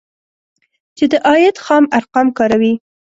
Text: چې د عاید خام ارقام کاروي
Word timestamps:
چې 0.97 1.05
د 1.11 1.13
عاید 1.27 1.57
خام 1.65 1.83
ارقام 1.97 2.27
کاروي 2.37 2.73